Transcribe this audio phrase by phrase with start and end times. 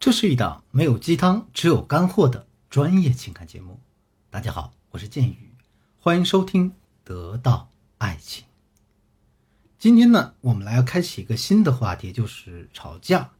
[0.00, 3.78] 这是一档没有鸡汤，只有干货的专业情感节目。
[4.30, 5.50] 大家好，我是剑宇，
[5.98, 6.70] 欢迎收听
[7.04, 8.44] 《得到爱情》。
[9.78, 13.32] 今天呢，我们来要开启一个新的话题，就是吵架。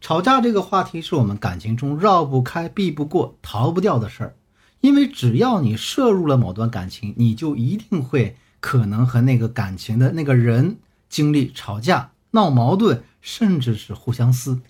[0.00, 4.36] 吵架这个话题是我们感情中绕不开、避不过、逃不掉的事儿。
[4.82, 10.78] 因为只要你涉入了某段感情，你就一定会可能和那个感情的那个人
[11.08, 14.60] 经历吵架、闹矛盾，甚至是互相撕。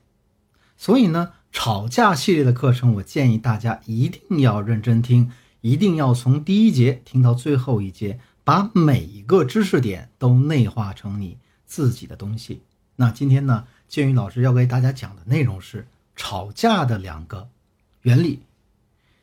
[0.76, 5.30] 所以呢，吵架系列的课程，我建议大家一定要认真听，
[5.60, 12.62] 一定要从第一节听到最后一节，把每一个知识点都内化成你自己的东西。
[12.96, 17.48] 那今天呢，建宇老师要给大家讲的内容是吵架的两个
[18.02, 18.42] 原理。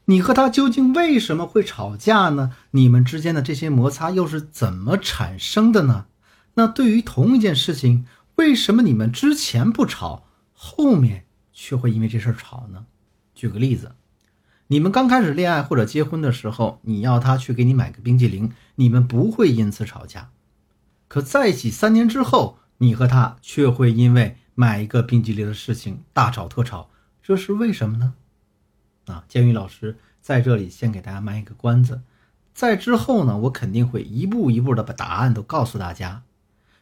[0.05, 2.51] 你和他究竟为什么会吵架呢？
[2.71, 6.07] 你们之间的这些摩擦又是怎么产生的呢？
[6.55, 11.22] 那对于同一件事情，为什么你们之前不吵，后面？
[11.53, 12.85] 却会因为这事儿吵呢。
[13.33, 13.95] 举个例子，
[14.67, 20.31] 你们刚开始恋爱或者结婚的时候，你要他去给你买个冰激凌，你们不会因此吵架。
[21.07, 26.89] 可在一起三年之后，你和他却会因为买一个冰激凌的事情大吵特吵，
[27.21, 28.13] 这是为什么呢？
[29.05, 32.01] 啊，建宇老师在这里先给大家卖一个关子，
[32.53, 36.23] 在之后呢，我肯定会一步一步的把答案都告诉大家。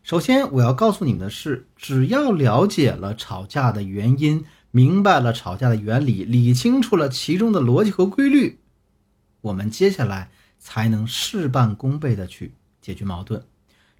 [0.04, 4.46] 首先，我要告诉你们的是，只要了解了吵架的原因。
[4.72, 8.60] 明白了吵架的原理，理清楚了其中的逻辑和规律，
[9.42, 13.44] 我们接下来才能事半功倍的去解决矛盾。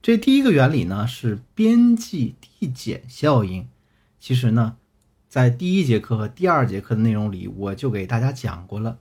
[0.02, 3.68] 这第一个原理呢是边际递减效应。
[4.20, 4.78] 其实呢，
[5.28, 8.98] 在第一节课和第二节课的内容里，我就给大家讲过了。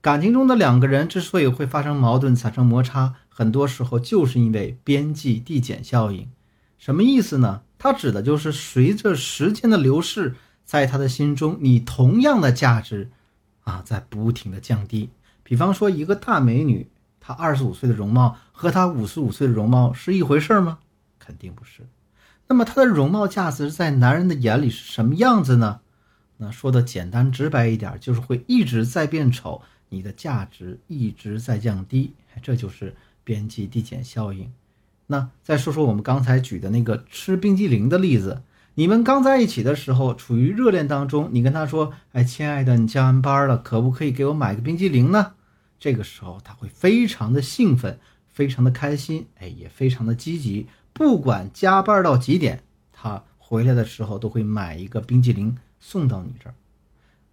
[0.00, 6.28] 感情中的两个人之所以会发生矛盾、产生摩擦，很多时候就是因为边际递减效应。
[6.78, 7.62] 什么意思呢？
[7.78, 10.34] 它指的就是随着时间的流逝。
[10.72, 13.10] 在他的心中，你同样的价值，
[13.64, 15.10] 啊，在不停的降低。
[15.42, 16.88] 比方说，一个大美女，
[17.20, 20.78] 她二十五岁的容貌和她五十五岁的容貌是一回事吗？
[21.18, 21.82] 肯定不是。
[22.46, 25.80] 那么，她的容貌价值在男人的眼里是什么样子呢？
[26.38, 29.60] 那说的简单直白一点，就是会一直在变丑，
[29.90, 34.50] 你的价值一直在降低，这就是边际递减效应。
[35.08, 38.40] 那再说说我们刚才举的那个吃冰激凌的例子。
[38.74, 45.34] 你们刚在一起的时候，处于热恋当中，你跟他说：“哎，亲爱的，你加完班了，可不可以给我买个冰激凌呢？”
[45.78, 50.68] 这个时候他会非常的兴奋，非常的开心，哎，也非常的积极。
[50.94, 52.62] 不管加班到几点，
[52.92, 56.54] 他回来的时候都会买一个冰激凌送到你这儿。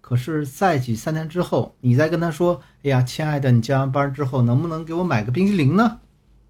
[0.01, 5.99] 可是在一起三天之后，你再跟他说：“哎呀，亲爱的，你加完班之后能不能给我买个冰激凌呢？”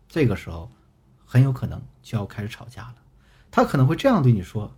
[0.09, 0.71] 这个时候
[1.25, 2.95] 很有可能就要开始吵架了。
[3.51, 4.73] 他可能会这样对你说。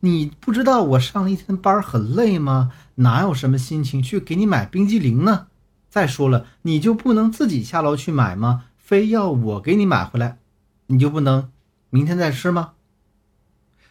[0.00, 2.72] 你不知道我上了一天班很累吗？
[2.96, 5.46] 哪有什么心情去给你买冰激凌呢？
[5.88, 8.64] 再说了，你就不能自己下楼去买吗？
[8.76, 10.38] 非要我给你买回来，
[10.86, 11.50] 你就不能
[11.90, 12.72] 明天再吃吗？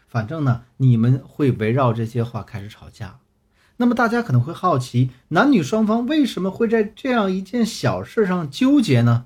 [0.08, 3.20] 反正呢，你们会围绕这些话开始吵架。
[3.78, 9.26] 那么大家可能会好奇，男女双方为什么会在这样一件小事上纠结呢？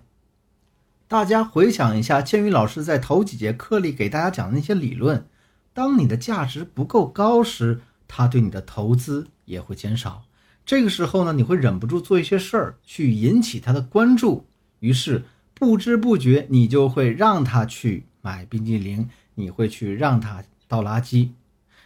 [1.07, 5.27] 大家回想一下，千羽老师在头几节课里给大家讲的那些理论。
[5.75, 10.23] 当你的价值不够高时，他对你的投资也会减少。
[10.65, 14.45] 这个时候呢，你会忍不住做一些事儿去引起他的关注，
[14.79, 21.31] 于是不知不觉你就会让他去买冰激凌，你会去让他倒垃圾。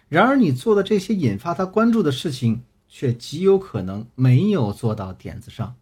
[0.07, 5.73] 然而，你做的这些引发他关注的事情，却极有可能没有做到点子上。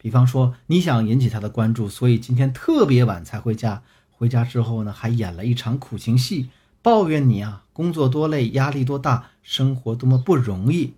[0.00, 6.48] 比方说，你想引起他的关注，所以今天特别晚才回家，回家之后呢，还演了一场苦情戏。
[6.84, 10.92] 抱怨你啊，工作多累，压力多大，生活多么不容易。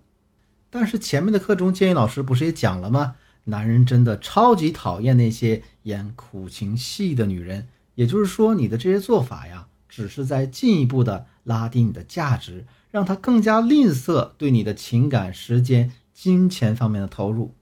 [0.69, 3.15] 但是前面的课中，建议老师不是也讲了吗？
[3.45, 7.69] 男人真的超级讨厌那些演苦情戏的女人。
[7.95, 17.53] 也就是说，你的这些做法呀，只是在进一步的拉低你的价值，让他更加吝啬对你的情感、时间、金钱方面的投入。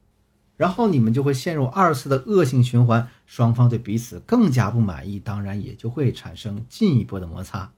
[0.57, 7.71] 然后你们就会陷入二次的恶性循环，双方对彼此更加不满意，当然也就会产生进一步的摩擦。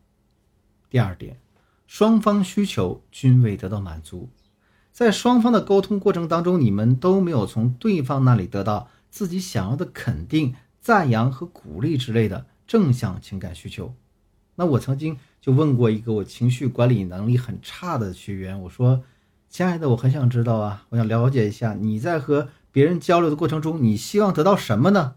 [0.89, 1.39] 第二点，
[1.85, 4.29] 双方需求均未得到满足，
[4.91, 13.93] 在双方的沟通过程当中，你们都没有从对方那里得到自己想要的肯定、赞扬和鼓励之类的正向情感需求。
[14.55, 19.03] 那我曾经就问过一个我情绪管理能力很差的学员，我说
[19.49, 25.15] ：“亲爱的，我很想知道啊，我想了解一下你在和别人交流的过程中，你希望得到什么呢？”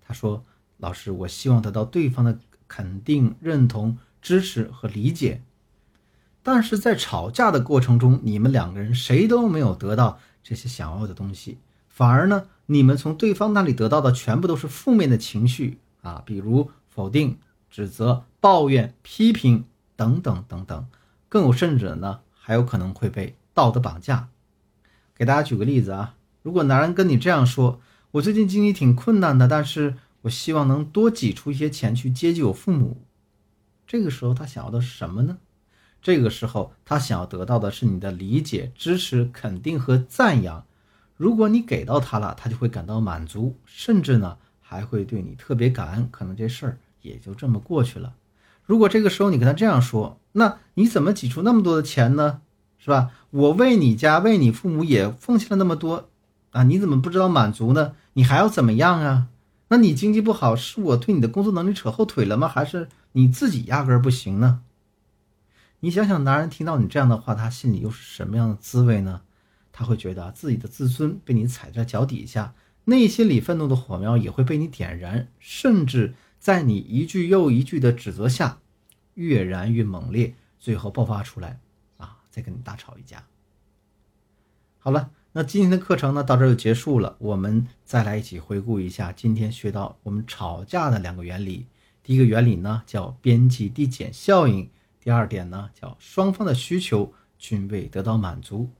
[0.00, 0.44] 他说
[0.78, 3.98] ：“老师，我希望得到对方的肯定、认同。”
[4.28, 5.40] 支持和理解。
[6.42, 11.56] 但是在吵架的过程中，你们两个人谁都没有得到这些想要的东西，
[11.88, 17.38] 反而呢，你们从对方那里得到的全部都是负面的情绪啊，比如否定、
[17.70, 19.64] 指责、抱怨、批评
[19.96, 20.86] 等等等等，
[21.30, 24.28] 更有甚者呢，还有可能会被道德绑架。
[25.16, 27.80] 给大家举个例子啊，如果男人跟你这样说
[28.12, 32.98] ：“我最近经济挺困难的，但是我希望能多挤出一些钱去接济我父母。”
[33.88, 35.38] 这个时候他想要的是什么呢？
[36.02, 40.62] 这个时候他想要得到的是你的理解、支持、肯定和赞扬。
[41.16, 46.06] 如果你给到他了，他就会感到满足，甚至呢还会对你特别感恩。
[46.10, 48.14] 可能这事儿也就这么过去了。
[48.62, 52.42] 如果这个时候你跟他这样说，那你怎么挤出那么多的钱呢？
[52.76, 53.10] 是吧？
[53.30, 56.10] 我为你家、为你父母也奉献了那么多
[56.50, 57.94] 啊，你怎么不知道满足呢？
[58.12, 59.28] 你还要怎么样啊？
[59.68, 62.48] 那你经济不好，是我对你的工作能力扯后腿了吗？
[62.48, 62.88] 还是？
[63.12, 64.62] 你自己压根儿不行呢，
[65.80, 69.22] 你想想，男人听到你这样的话，他心里又是什么样的滋味呢？
[69.72, 72.54] 他会觉得自己的自尊被你踩在脚底下，
[72.84, 78.58] 内心里愤怒的火苗也会被你点燃，甚至在你一句又一句的指责下，
[79.14, 81.58] 越燃越猛烈，最后爆发出来，
[81.96, 83.24] 啊，再跟你大吵一架。
[84.78, 87.14] 好了，那今天的课程呢，到这就结束了。
[87.18, 91.66] 我们再来一起回顾一下今天学到我们吵架的两个原理。
[92.02, 98.70] 第一个原理呢叫边际递减效应，第二点呢叫双方的需求均未得到满足。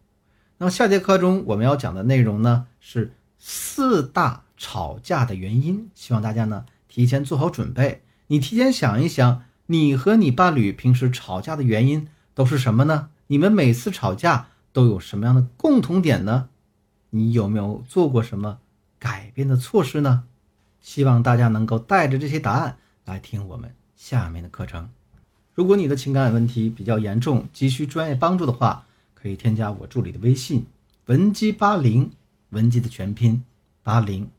[0.56, 8.02] 那么下节课中我们要讲的内容呢是四大吵架的原因，希望大家呢提前做好准备。
[8.28, 13.10] 你提前想一想，你和你伴侣平时吵架的原因都是什么呢？
[13.26, 16.50] 你们每次吵架都有什么样的共同点呢？
[17.10, 18.60] 你有没有做过什么
[19.00, 20.22] 改变的措施呢？
[20.80, 22.78] 希望大家能够带着这些答案。
[23.04, 24.88] 来听我们下面的课程。
[25.52, 30.64] 如果你的情感问题比较严重，急需专业帮助的话，可以添加我助理的微信
[31.06, 32.12] 文姬八零，
[32.50, 33.42] 文姬的全拼
[33.82, 34.30] 八零，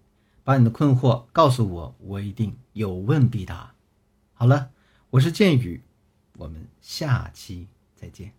[0.46, 3.74] 把你的困惑告诉我，我一定有问必答。
[4.34, 4.70] 好了，
[5.10, 5.82] 我是剑宇，
[6.38, 8.39] 我们下期再见。